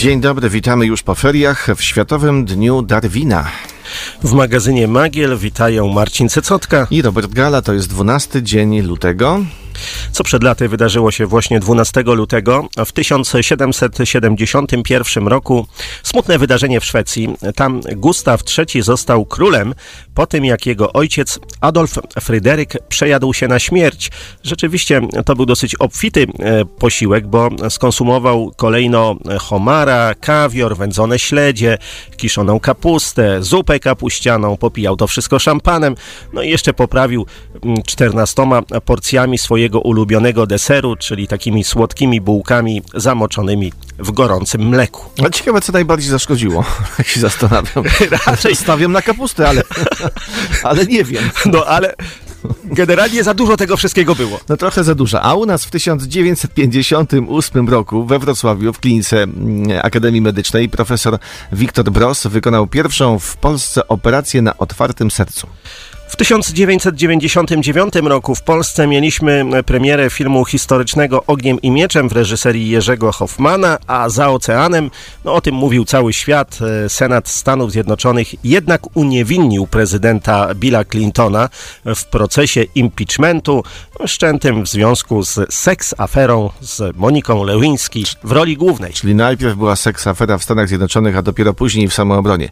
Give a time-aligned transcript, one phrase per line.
[0.00, 3.48] Dzień dobry, witamy już po feriach w Światowym Dniu Darwina.
[4.22, 7.62] W magazynie Magiel witają Marcin Cecotka i Robert Gala.
[7.62, 9.40] To jest 12 dzień lutego.
[10.12, 12.68] Co przed laty wydarzyło się właśnie 12 lutego.
[12.86, 15.66] W 1771 roku
[16.02, 17.28] smutne wydarzenie w Szwecji.
[17.56, 19.74] Tam Gustaw III został królem
[20.14, 24.10] po tym, jak jego ojciec Adolf Fryderyk przejadł się na śmierć.
[24.42, 31.78] Rzeczywiście to był dosyć obfity e, posiłek, bo skonsumował kolejno homara, kawior, wędzone śledzie,
[32.16, 35.94] kiszoną kapustę, zupę kapuścianą, popijał to wszystko szampanem,
[36.32, 37.26] no i jeszcze poprawił
[37.86, 45.02] 14 mm, porcjami swojego swojego ulubionego deseru, czyli takimi słodkimi bułkami zamoczonymi w gorącym mleku.
[45.26, 46.64] A ciekawe, co najbardziej zaszkodziło,
[46.98, 47.84] jak się zastanawiam.
[48.26, 49.62] Raczej stawiam na kapustę, ale,
[50.70, 51.30] ale nie wiem.
[51.46, 51.94] No ale
[52.64, 54.40] generalnie za dużo tego wszystkiego było.
[54.48, 55.22] No trochę za dużo.
[55.22, 61.18] A u nas w 1958 roku we Wrocławiu w klinice mm, Akademii Medycznej profesor
[61.52, 65.46] Wiktor Bros wykonał pierwszą w Polsce operację na otwartym sercu.
[66.10, 73.12] W 1999 roku w Polsce mieliśmy premierę filmu historycznego Ogniem i Mieczem w reżyserii Jerzego
[73.12, 74.90] Hoffmana, a za oceanem,
[75.24, 81.48] no o tym mówił cały świat, e, Senat Stanów Zjednoczonych jednak uniewinnił prezydenta Billa Clintona
[81.84, 83.62] w procesie impeachmentu
[84.06, 88.92] wszczętym w związku z seks aferą z Moniką Lewiński w roli głównej.
[88.92, 92.48] Czyli najpierw była seks afera w Stanach Zjednoczonych, a dopiero później w samoobronie.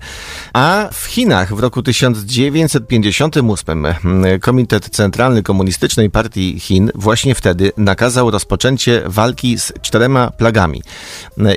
[0.53, 8.31] A w Chinach w roku 1950 1948 Komitet Centralny Komunistycznej Partii Chin właśnie wtedy nakazał
[8.31, 10.83] rozpoczęcie walki z czterema plagami.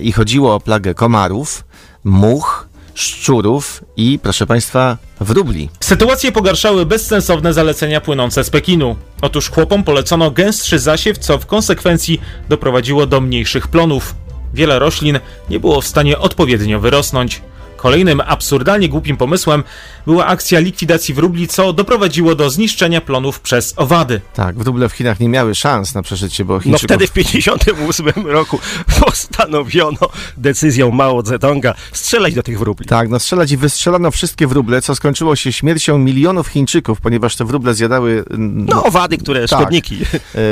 [0.02, 1.64] I chodziło o plagę komarów,
[2.04, 5.70] much, szczurów i, proszę Państwa, wróbli.
[5.80, 8.96] Sytuację pogarszały bezsensowne zalecenia płynące z Pekinu.
[9.22, 14.16] Otóż chłopom polecono gęstszy zasiew, co w konsekwencji doprowadziło do mniejszych plonów.
[14.54, 17.42] Wiele roślin nie było w stanie odpowiednio wyrosnąć.
[17.82, 19.64] Kolejnym absurdalnie głupim pomysłem
[20.06, 24.22] była akcja likwidacji wróbli, co doprowadziło do zniszczenia plonów przez owady.
[24.34, 26.90] Tak, wróble w Chinach nie miały szans na przeżycie, bo Chińczyków...
[26.90, 28.60] No wtedy w 1958 roku
[29.06, 29.98] postanowiono
[30.38, 32.86] decyzją Mao Zedonga strzelać do tych wróbli.
[32.88, 37.46] Tak, no strzelać i wystrzelano wszystkie wróble, co skończyło się śmiercią milionów Chińczyków, ponieważ te
[37.46, 38.24] wróble zjadały...
[38.38, 39.98] No, no owady, które, tak, szkodniki.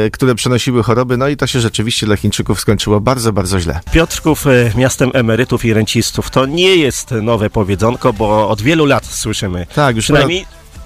[0.06, 3.80] E, które przenosiły choroby, no i to się rzeczywiście dla Chińczyków skończyło bardzo, bardzo źle.
[3.92, 9.06] Piotrków e, miastem emerytów i rencistów to nie jest nowe powiedzonko, bo od wielu lat
[9.06, 9.68] słyszymy.
[9.76, 10.46] Tak, już przynajmniej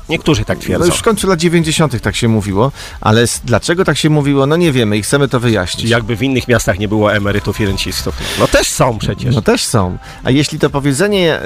[0.09, 0.79] Niektórzy tak twierdzą.
[0.79, 2.01] No już w końcu lat 90.
[2.01, 2.71] tak się mówiło,
[3.01, 5.89] ale dlaczego tak się mówiło, no nie wiemy i chcemy to wyjaśnić.
[5.89, 8.15] Jakby w innych miastach nie było emerytów i rencistów.
[8.39, 9.35] No też są przecież.
[9.35, 9.97] No też są.
[10.23, 11.39] A jeśli to powiedzenie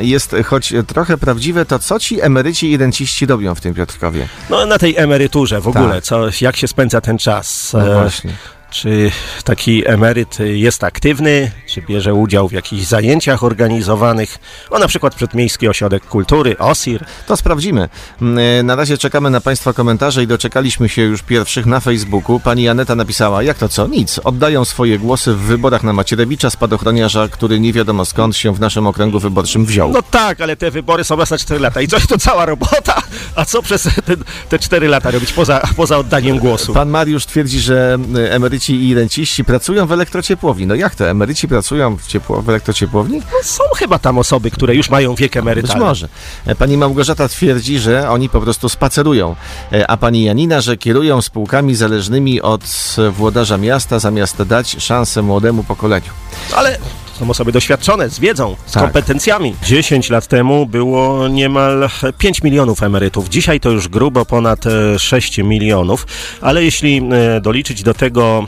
[0.00, 4.28] jest choć trochę prawdziwe, to co ci emeryci i renciści robią w tym Piotrkowie?
[4.50, 6.04] No na tej emeryturze w ogóle, tak.
[6.04, 7.72] co, jak się spędza ten czas.
[7.72, 8.32] No właśnie.
[8.70, 9.10] Czy
[9.44, 14.38] taki emeryt jest aktywny, czy bierze udział w jakichś zajęciach organizowanych,
[14.70, 17.04] o na przykład Przedmiejski Ośrodek Kultury, OSIR?
[17.26, 17.88] To sprawdzimy.
[18.22, 22.40] Mm, e, na razie czekamy na Państwa komentarze i doczekaliśmy się już pierwszych na Facebooku.
[22.40, 23.86] Pani Aneta napisała, jak to co?
[23.86, 24.20] Nic.
[24.24, 28.86] Oddają swoje głosy w wyborach na Macierewicza, spadochroniarza, który nie wiadomo skąd się w naszym
[28.86, 29.90] okręgu wyborczym wziął.
[29.92, 33.02] No tak, ale te wybory są raz na 4 lata i coś to cała robota.
[33.34, 34.16] A co przez te,
[34.48, 36.74] te 4 lata robić poza, poza oddaniem głosu?
[36.74, 40.66] Pan Mariusz twierdzi, że e, emeryci emeryci i renciści pracują w elektrociepłowni.
[40.66, 41.10] No jak to?
[41.10, 43.18] Emeryci pracują w, ciepło, w elektrociepłowni?
[43.18, 45.74] No są chyba tam osoby, które już mają wiek emerytalny.
[45.74, 46.08] Być może.
[46.46, 49.36] E, pani Małgorzata twierdzi, że oni po prostu spacerują,
[49.72, 52.62] e, a pani Janina, że kierują spółkami zależnymi od
[53.10, 56.10] włodarza miasta, zamiast dać szansę młodemu pokoleniu.
[56.56, 56.78] Ale
[57.20, 58.82] są osoby doświadczone, z wiedzą, z tak.
[58.82, 59.54] kompetencjami.
[59.62, 61.88] 10 lat temu było niemal
[62.18, 63.28] 5 milionów emerytów.
[63.28, 64.64] Dzisiaj to już grubo ponad
[64.98, 66.06] 6 e, milionów,
[66.40, 68.46] ale jeśli e, doliczyć do tego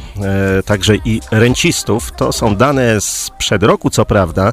[0.58, 4.52] e, także i rencistów, to są dane sprzed roku, co prawda,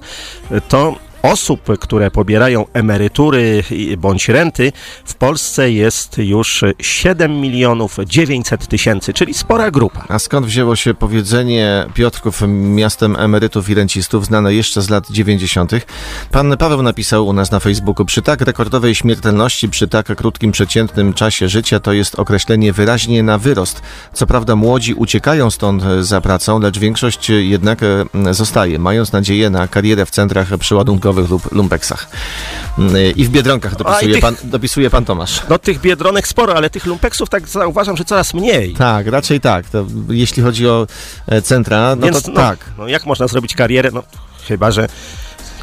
[0.67, 3.63] to osób, które pobierają emerytury
[3.97, 4.71] bądź renty
[5.05, 10.05] w Polsce jest już 7 milionów 900 tysięcy, czyli spora grupa.
[10.07, 15.71] A skąd wzięło się powiedzenie Piotrków miastem emerytów i rencistów, znane jeszcze z lat 90.
[16.31, 21.13] Pan Paweł napisał u nas na Facebooku, przy tak rekordowej śmiertelności, przy tak krótkim przeciętnym
[21.13, 23.81] czasie życia, to jest określenie wyraźnie na wyrost.
[24.13, 29.67] Co prawda młodzi uciekają stąd za pracą, lecz większość jednak e, zostaje, mając nadzieję na
[29.67, 32.07] karierę w centrach przeładunkowych lub lumpeksach.
[33.15, 35.41] I w biedronkach dopisuje, tych, pan, dopisuje pan Tomasz.
[35.49, 38.73] No tych biedronek sporo, ale tych lumpeksów tak zauważam, że coraz mniej.
[38.73, 39.69] Tak, raczej tak.
[39.69, 40.87] To, jeśli chodzi o
[41.27, 42.59] e, centra, no Więc, to no, tak.
[42.77, 43.89] No, jak można zrobić karierę?
[43.93, 44.03] No,
[44.47, 44.87] chyba, że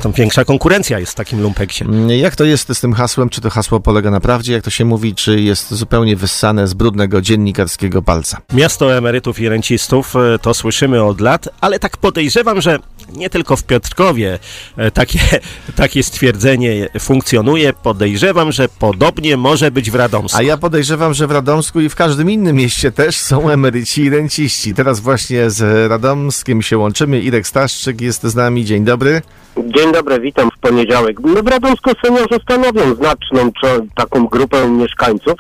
[0.03, 1.85] tam większa konkurencja jest w takim lumpeksie.
[1.85, 3.29] Mm, jak to jest z tym hasłem?
[3.29, 6.75] Czy to hasło polega na prawdzie, jak to się mówi, czy jest zupełnie wyssane z
[6.75, 8.39] brudnego dziennikarskiego palca?
[8.53, 12.79] Miasto emerytów i rencistów, e, to słyszymy od lat, ale tak podejrzewam, że
[13.13, 14.39] nie tylko w Piotrkowie
[14.77, 15.19] e, takie,
[15.77, 17.73] takie stwierdzenie funkcjonuje.
[17.73, 20.39] Podejrzewam, że podobnie może być w Radomsku.
[20.39, 24.11] A ja podejrzewam, że w Radomsku i w każdym innym mieście też są emeryci i
[24.11, 24.75] renciści.
[24.75, 27.21] Teraz właśnie z Radomskiem się łączymy.
[27.21, 28.65] Irek Staszczyk jest z nami.
[28.65, 29.23] Dzień dobry.
[29.57, 31.21] Dzień dobry, witam w poniedziałek.
[31.21, 33.51] No w Radomsku seniorzy stanowią znaczną
[33.95, 35.35] taką grupę mieszkańców,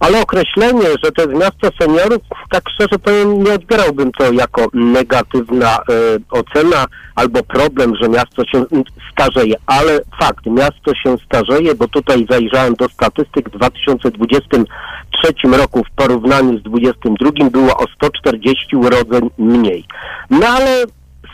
[0.00, 2.18] ale określenie, że to jest miasto seniorów,
[2.50, 8.64] tak szczerze powiem, nie odbierałbym to jako negatywna y, ocena albo problem, że miasto się
[9.12, 9.54] starzeje.
[9.66, 16.58] Ale fakt, miasto się starzeje, bo tutaj zajrzałem do statystyk w 2023 roku w porównaniu
[16.58, 19.84] z 2022 było o 140 urodzeń mniej.
[20.30, 20.84] No ale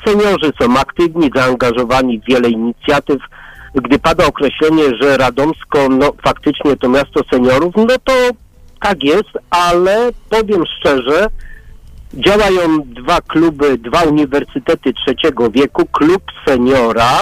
[0.06, 3.19] seniorzy są aktywni, zaangażowani w wiele inicjatyw.
[3.75, 8.12] Gdy pada określenie, że Radomsko no, faktycznie to miasto seniorów, no to
[8.82, 11.26] tak jest, ale powiem szczerze,
[12.14, 17.19] działają dwa kluby, dwa uniwersytety trzeciego wieku, klub seniora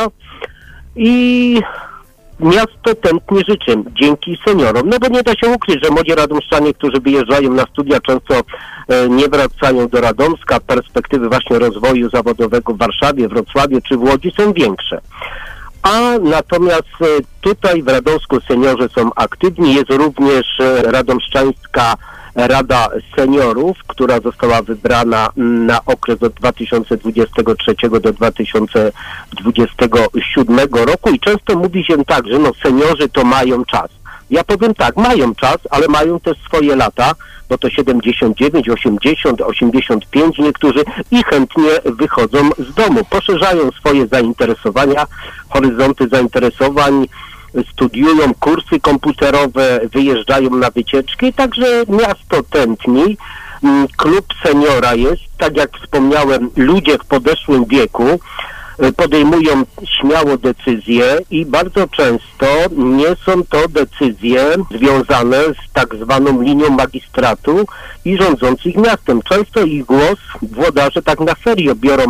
[0.96, 1.60] i
[2.40, 4.88] miasto tętni życzym dzięki seniorom.
[4.88, 8.34] No bo nie da się ukryć, że młodzi radomszczanie, którzy wyjeżdżają na studia, często
[8.88, 10.60] e, nie wracają do Radomska.
[10.60, 15.00] Perspektywy właśnie rozwoju zawodowego w Warszawie, Wrocławiu czy w Łodzi są większe.
[15.82, 17.05] A natomiast e,
[17.41, 19.75] tutaj w Radomsku seniorzy są aktywni.
[19.75, 21.94] Jest również e, radomszczańska
[22.35, 31.85] Rada Seniorów, która została wybrana na okres od 2023 do 2027 roku i często mówi
[31.85, 34.00] się tak, że no seniorzy to mają czas.
[34.31, 37.15] Ja powiem tak, mają czas, ale mają też swoje lata,
[37.49, 45.06] bo to 79, 80, 85 niektórzy i chętnie wychodzą z domu, poszerzają swoje zainteresowania,
[45.49, 47.06] horyzonty zainteresowań,
[47.73, 53.17] studiują kursy komputerowe, wyjeżdżają na wycieczki, także miasto tętni.
[53.65, 58.21] Mm, klub seniora jest, tak jak wspomniałem, ludzie w podeszłym wieku
[58.97, 59.62] podejmują
[60.00, 62.47] śmiało decyzje i bardzo często
[62.77, 67.67] nie są to decyzje związane z tak zwaną linią magistratu
[68.05, 69.23] i rządzących miastem.
[69.23, 72.05] Często ich głos włodarze tak na serio biorą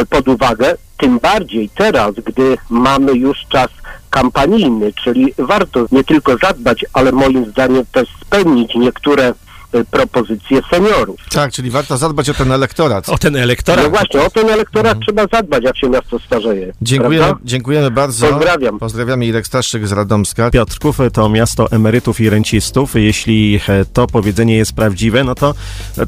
[0.00, 3.68] y, pod uwagę, tym bardziej teraz, gdy mamy już czas
[4.10, 9.34] kampanijny, czyli warto nie tylko zadbać, ale moim zdaniem też spełnić niektóre y,
[9.84, 11.20] propozycje seniorów.
[11.30, 13.08] Tak, czyli warto zadbać o ten elektorat.
[13.08, 13.84] O ten elektorat.
[13.84, 15.04] No właśnie, o ten elektorat mhm.
[15.06, 16.72] trzeba zadbać, jak się miasto starzeje.
[16.82, 18.26] Dziękujemy, dziękujemy bardzo.
[18.26, 18.78] Pozdrawiam.
[18.78, 20.50] Pozdrawiamy Irek Staszczyk z Radomska.
[20.50, 22.94] Piotrków to miasto emerytów i rencistów.
[22.94, 25.54] Jeśli e, to powiedzenie jest prawdziwe, no to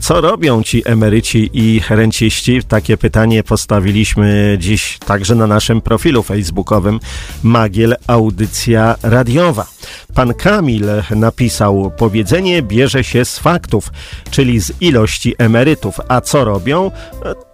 [0.01, 2.61] co robią ci emeryci i renciści?
[2.69, 7.01] Takie pytanie postawiliśmy dziś także na naszym profilu facebookowym
[7.43, 9.67] Magiel Audycja Radiowa.
[10.15, 13.39] Pan Kamil napisał, powiedzenie bierze się z
[14.31, 16.01] czyli z ilości emerytów.
[16.09, 16.91] A co robią?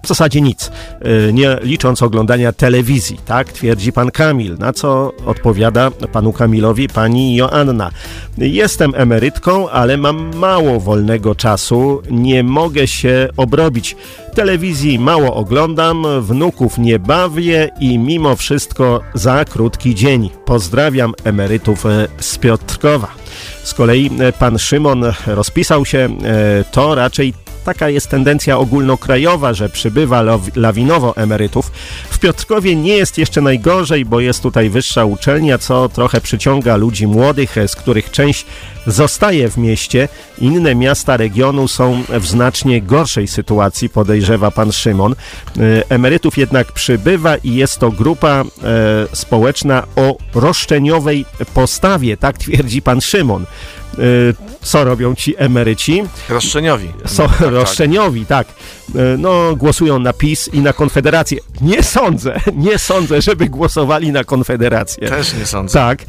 [0.05, 0.71] W zasadzie nic,
[1.01, 7.37] e, nie licząc oglądania telewizji, tak twierdzi pan Kamil, na co odpowiada panu Kamilowi pani
[7.37, 7.91] Joanna.
[8.39, 13.97] Jestem emerytką, ale mam mało wolnego czasu, nie mogę się obrobić.
[14.35, 20.31] Telewizji mało oglądam, wnuków nie bawię i mimo wszystko za krótki dzień.
[20.45, 23.24] Pozdrawiam emerytów e, z Piotrkowa.
[23.63, 26.09] Z kolei e, pan Szymon rozpisał się,
[26.73, 27.35] to raczej
[27.65, 30.23] Taka jest tendencja ogólnokrajowa, że przybywa
[30.57, 31.73] lawinowo emerytów.
[32.11, 37.07] W Piotrkowie nie jest jeszcze najgorzej, bo jest tutaj wyższa uczelnia, co trochę przyciąga ludzi
[37.07, 38.47] młodych, z których część
[38.87, 40.09] zostaje w mieście.
[40.39, 45.13] Inne miasta regionu są w znacznie gorszej sytuacji, podejrzewa pan Szymon.
[45.13, 45.17] E,
[45.89, 51.25] emerytów jednak przybywa i jest to grupa e, społeczna o roszczeniowej
[51.55, 53.47] postawie, tak twierdzi pan Szymon.
[54.65, 56.03] Co robią ci emeryci?
[56.29, 56.89] Roszczeniowi.
[57.07, 57.51] Są tak, tak.
[57.51, 58.49] roszczeniowi, tak.
[58.49, 58.84] Y,
[59.19, 61.39] no, głosują na PiS i na Konfederację.
[61.61, 65.09] Nie sądzę, nie sądzę, żeby głosowali na Konfederację.
[65.09, 65.79] Też nie sądzę.
[65.79, 66.03] Tak.
[66.03, 66.05] Y,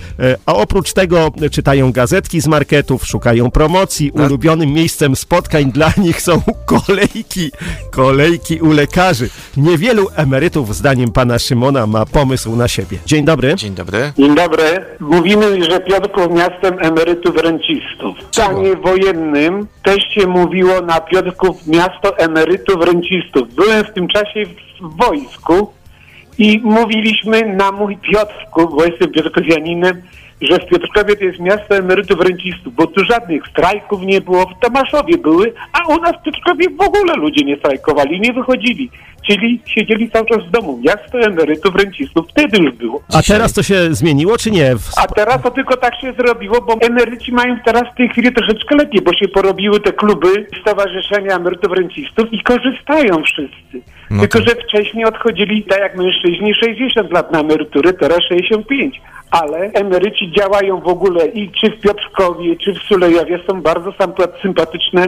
[0.45, 4.11] a oprócz tego czytają gazetki z marketów, szukają promocji.
[4.15, 4.25] Na...
[4.25, 7.51] Ulubionym miejscem spotkań dla nich są kolejki.
[7.91, 9.29] Kolejki u lekarzy.
[9.57, 12.97] Niewielu emerytów, zdaniem pana Szymona, ma pomysł na siebie.
[13.05, 13.55] Dzień dobry.
[13.55, 14.13] Dzień dobry.
[14.17, 14.63] Dzień dobry.
[14.99, 18.17] Mówimy, że Piotrków miastem emerytów rencistów.
[18.17, 23.55] W stanie wojennym też się mówiło na Piotrków miasto emerytów rencistów.
[23.55, 24.45] Byłem w tym czasie
[24.81, 25.73] w wojsku
[26.37, 30.01] i mówiliśmy na mój Piotrków, bo jestem Piotrkowianinem,
[30.41, 34.59] że w Piotrkowie to jest miasto emerytów rencistów, bo tu żadnych strajków nie było, w
[34.59, 38.89] Tomaszowie były, a u nas w Piotrkowie w ogóle ludzie nie strajkowali, nie wychodzili.
[39.27, 40.79] Czyli siedzieli cały czas w domu.
[40.83, 43.01] Miasto emerytów rencistów wtedy już było.
[43.13, 44.75] A teraz to się zmieniło, czy nie?
[44.97, 48.75] A teraz to tylko tak się zrobiło, bo emeryci mają teraz w tej chwili troszeczkę
[48.75, 53.94] lepiej, bo się porobiły te kluby, stowarzyszenia emerytów rencistów i korzystają wszyscy.
[54.11, 54.47] No Tylko, tak.
[54.47, 59.01] że wcześniej odchodzili tak jak mężczyźni 60 lat na emeryturę, teraz 65.
[59.31, 64.41] Ale emeryci działają w ogóle i czy w Piotrkowie, czy w Sulejowie są bardzo sympa-
[64.41, 65.07] sympatyczne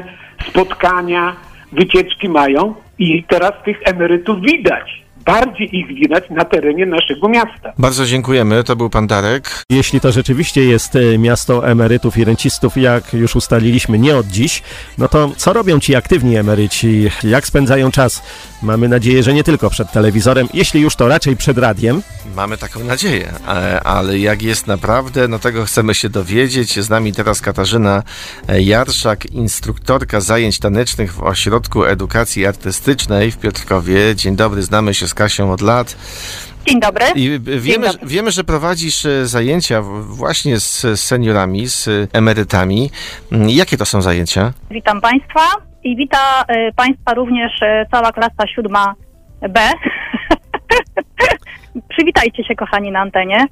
[0.50, 1.36] spotkania,
[1.72, 5.07] wycieczki mają i teraz tych emerytów widać.
[5.28, 7.74] Bardziej ich widać na terenie naszego miasta.
[7.78, 8.64] Bardzo dziękujemy.
[8.64, 9.64] To był pan Darek.
[9.70, 14.64] Jeśli to rzeczywiście jest e, miasto emerytów i rencistów, jak już ustaliliśmy, nie od dziś,
[14.98, 17.10] no to co robią ci aktywni emeryci?
[17.24, 18.24] Jak spędzają czas?
[18.62, 22.02] Mamy nadzieję, że nie tylko przed telewizorem, jeśli już to raczej przed radiem.
[22.36, 26.80] Mamy taką nadzieję, ale, ale jak jest naprawdę, no tego chcemy się dowiedzieć.
[26.80, 28.04] Z nami teraz Katarzyna
[28.48, 34.16] e, Jarszak, instruktorka zajęć tanecznych w Ośrodku Edukacji Artystycznej w Piotrkowie.
[34.16, 35.98] Dzień dobry, znamy się z Kasią od lat.
[36.68, 37.06] Dzień dobry.
[37.16, 38.08] I e, wiemy, dobry.
[38.08, 42.90] wiemy że prowadzisz e, zajęcia właśnie z seniorami, z e, emerytami.
[43.32, 44.54] Mm, Jakie to są zajęcia?
[44.72, 45.42] Witam Państwa
[45.84, 47.52] i wita y, Państwa również
[47.92, 48.94] cała klasa siódma
[49.50, 49.60] B.
[51.90, 53.46] Przywitajcie się, kochani, na antenie.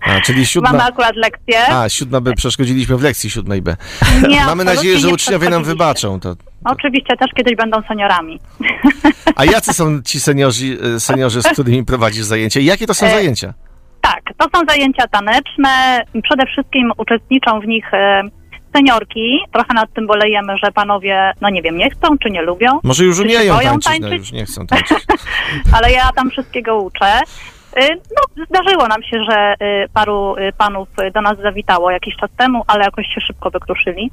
[0.00, 0.72] A, czyli siódma...
[0.72, 1.68] Mamy akurat lekcję.
[1.68, 3.76] A, siódma B, przeszkodziliśmy w lekcji siódmej B.
[4.28, 6.36] Nie, Mamy nadzieję, że uczniowie nam wybaczą to.
[6.64, 8.40] Oczywiście też kiedyś będą seniorami.
[9.36, 12.60] A jacy są ci seniorzy, e, seniorzy z którymi prowadzisz zajęcia?
[12.60, 13.54] Jakie to są E, zajęcia?
[14.00, 16.02] Tak, to są zajęcia taneczne.
[16.22, 18.22] Przede wszystkim uczestniczą w nich e,
[18.76, 19.38] seniorki.
[19.52, 22.80] Trochę nad tym bolejemy, że panowie, no nie wiem, nie chcą czy nie lubią.
[22.82, 24.18] Może już umieją boją tańczyć, no tańczyć?
[24.18, 24.98] już nie chcą tańczyć.
[25.76, 27.20] ale ja tam wszystkiego uczę.
[27.82, 32.30] Y, No, zdarzyło nam się, że y, paru y, panów do nas zawitało jakiś czas
[32.36, 34.10] temu, ale jakoś się szybko wykruszyli.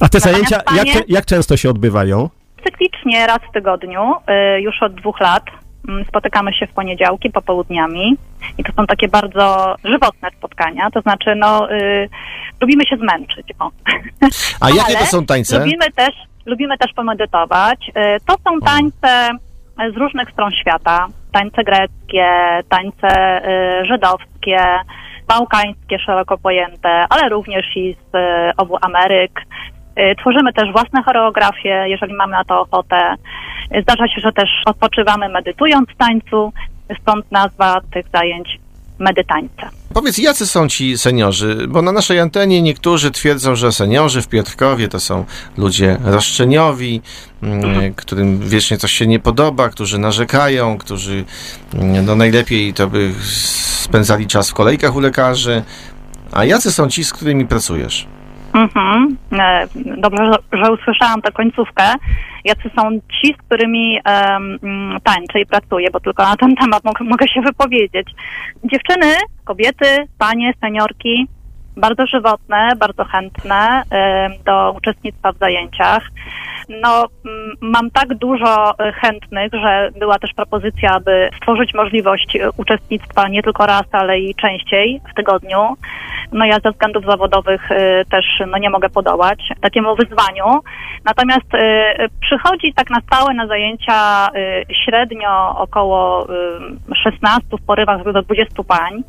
[0.00, 2.28] A te Natomiast zajęcia, jak, panie- jak często się odbywają?
[2.64, 4.12] Cyklicznie raz w tygodniu,
[4.58, 5.44] już od dwóch lat.
[5.88, 8.16] mm, Spotykamy się w poniedziałki popołudniami
[8.58, 12.08] i to są takie bardzo żywotne spotkania, to znaczy no y,
[12.60, 13.46] lubimy się zmęczyć.
[13.58, 13.70] O.
[14.60, 15.58] A jakie to są tańce?
[15.58, 16.14] Lubimy też,
[16.46, 17.90] lubimy też pomedytować.
[18.26, 19.30] To są tańce
[19.88, 21.06] z różnych stron świata.
[21.32, 22.28] Tańce greckie,
[22.68, 24.64] tańce y, żydowskie,
[25.28, 29.40] bałkańskie szeroko pojęte, ale również i z y, obu Ameryk.
[29.98, 33.14] Y, Tworzymy też własne choreografie, jeżeli mamy na to ochotę.
[33.82, 36.52] Zdarza się, że też odpoczywamy medytując w tańcu,
[37.02, 38.58] stąd nazwa tych zajęć
[39.00, 39.68] medytańce.
[39.94, 41.66] Powiedz, jacy są ci seniorzy?
[41.68, 45.24] Bo na naszej antenie niektórzy twierdzą, że seniorzy w Piotrkowie to są
[45.56, 47.02] ludzie roszczeniowi,
[47.42, 51.24] mm, którym wiecznie coś się nie podoba, którzy narzekają, którzy
[51.74, 53.14] mm, no najlepiej to by
[53.82, 55.62] spędzali czas w kolejkach u lekarzy.
[56.32, 58.06] A jacy są ci, z którymi pracujesz?
[58.54, 59.16] Mhm.
[59.32, 59.66] E,
[59.96, 61.82] Dobrze, że- usłyszałam tę końcówkę.
[62.44, 67.04] Jacy są ci, z którymi mm, tańczę i pracuję, bo tylko na ten temat mogę,
[67.04, 68.08] mogę się wypowiedzieć.
[68.64, 69.14] Dziewczyny,
[69.44, 69.86] kobiety,
[70.18, 71.26] panie, seniorki,
[71.80, 73.82] bardzo żywotne, bardzo chętne
[74.44, 76.02] do uczestnictwa w zajęciach.
[76.70, 82.50] No, mm, mam tak dużo e, chętnych, że była też propozycja, aby stworzyć możliwość e,
[82.56, 85.76] uczestnictwa nie tylko raz, ale i częściej w tygodniu.
[86.32, 90.44] No ja ze względów zawodowych y, też no, nie mogę podołać takiemu wyzwaniu.
[91.04, 91.46] Natomiast
[92.20, 94.28] przychodzi tak na stałe na zajęcia
[94.84, 99.02] średnio około y, 16, w porywach do 20 pań.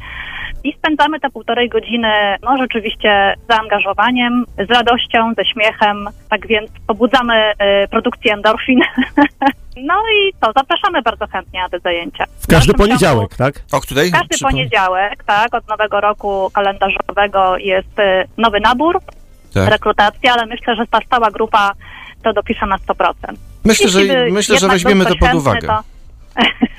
[0.64, 2.08] I spędzamy te półtorej godziny,
[2.44, 7.52] no rzeczywiście z zaangażowaniem, z radością, ze śmiechem, tak więc pobudzamy
[7.84, 8.80] y, produkcję endorfin.
[9.90, 12.26] no i co, zapraszamy bardzo chętnie na te zajęcia.
[12.40, 13.54] W każdy W poniedziałek, tak?
[13.72, 14.12] O której?
[14.12, 19.00] każdy Przypom- poniedziałek, tak, od nowego roku kalendarzowego jest y, nowy nabór,
[19.54, 19.70] Tak.
[19.70, 21.72] rekrutacja, ale myślę, że ta stała grupa
[22.24, 23.14] to dopisze na 100%.
[23.66, 25.68] Myślę, że, Jeśli by myślę, że weźmiemy to pod uwagę.
[25.68, 25.82] chętny, To...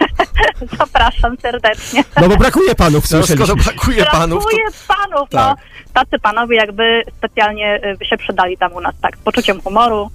[0.78, 2.04] Zapraszam serdecznie.
[2.20, 3.46] No bo brakuje panów, No, słyszeliśmy.
[3.46, 4.50] skoro brakuje panów, to...
[4.50, 5.56] Brakuje panów, Tak.
[5.58, 5.64] no.
[5.92, 10.10] Tacy panowie jakby specjalnie by się przydali tam u nas, tak, z poczuciem humoru.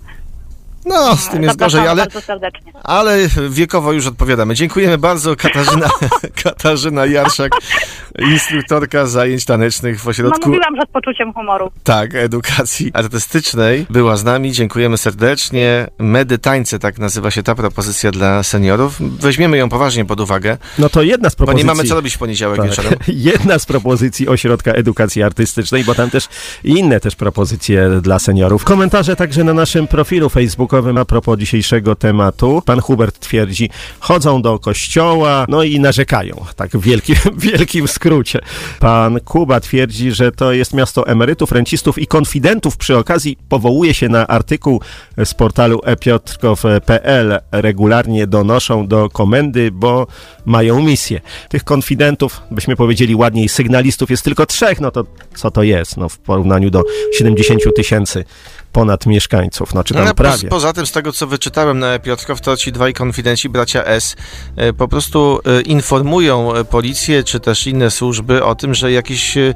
[0.85, 2.71] No, z tym jest gorzej, ale, bardzo serdecznie.
[2.83, 3.17] ale
[3.49, 4.55] wiekowo już odpowiadamy.
[4.55, 5.89] Dziękujemy bardzo, Katarzyna,
[6.43, 7.51] Katarzyna Jarszak,
[8.19, 11.71] instruktorka zajęć tanecznych w No ośrodku mówiłam, że z poczuciem humoru.
[11.83, 13.85] tak, edukacji artystycznej.
[13.89, 15.87] Była z nami, dziękujemy serdecznie.
[15.99, 18.95] Medy tańce, tak nazywa się ta propozycja dla seniorów.
[18.99, 21.65] Weźmiemy ją poważnie pod uwagę, No to jedna z bo propozycji.
[21.65, 22.69] nie mamy co robić w poniedziałek Tak.
[22.69, 22.93] wieczorem.
[23.07, 26.27] Jedna z propozycji Ośrodka Edukacji Artystycznej, bo tam też
[26.63, 28.63] inne też propozycje dla seniorów.
[28.63, 30.29] Komentarze także na naszym profilu
[30.77, 32.61] facebookowym a propos dzisiejszego tematu.
[32.65, 33.69] Pan Hubert twierdzi,
[33.99, 36.45] chodzą do kościoła, no i narzekają.
[36.55, 37.15] Tak w wielkim,
[37.51, 38.39] wielkim skrócie.
[38.79, 42.77] Pan Kuba twierdzi, że to jest miasto emerytów, rencistów i konfidentów.
[42.77, 44.81] Przy okazji powołuje się na artykuł
[45.25, 47.39] z portalu epiotrkow.pl.
[47.51, 50.07] Regularnie donoszą do komendy, bo
[50.45, 51.21] mają misję.
[51.49, 55.05] Tych konfidentów, byśmy powiedzieli ładniej, sygnalistów jest tylko trzech, no to
[55.35, 55.97] co to jest?
[55.97, 56.83] No w porównaniu do
[57.17, 58.25] 70 tysięcy
[58.71, 59.73] ponad mieszkańców.
[59.73, 60.43] No, czy tam No, prawie.
[60.43, 64.15] po, poza tym, z tego co wyczytałem na Piotrkow, to ci dwaj konfidenci, bracia S,
[64.55, 69.37] e, po prostu e, informują e, policję czy też inne służby o tym, że jakieś
[69.37, 69.53] e,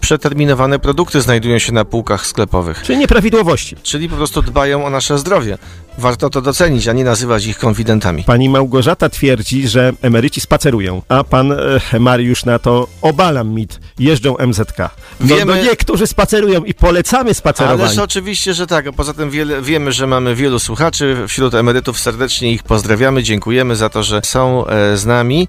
[0.00, 2.82] przeterminowane produkty znajdują się na półkach sklepowych.
[2.82, 3.76] Czyli nieprawidłowości.
[3.82, 5.58] Czyli po prostu dbają o nasze zdrowie.
[5.98, 8.24] Warto to docenić, a nie nazywać ich konfidentami.
[8.24, 11.52] Pani Małgorzata twierdzi, że emeryci spacerują, a pan
[11.92, 13.80] e, Mariusz na to obalam mit.
[13.98, 14.78] Jeżdżą MZK.
[15.20, 17.84] No, Wiemy- no niektórzy spacerują i polecamy spacerowanie.
[17.84, 18.92] Ależ oczywiście, że tak.
[18.92, 21.16] Poza tym wiele, wiemy, że mamy wielu słuchaczy.
[21.28, 23.22] Wśród emerytów serdecznie ich pozdrawiamy.
[23.22, 25.48] Dziękujemy za to, że są e, z nami.